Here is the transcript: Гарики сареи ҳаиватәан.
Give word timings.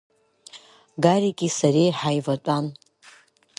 Гарики 1.03 1.47
сареи 1.57 1.91
ҳаиватәан. 1.99 2.65